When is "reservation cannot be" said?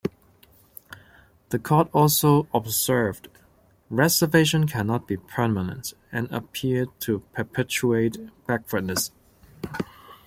3.91-5.15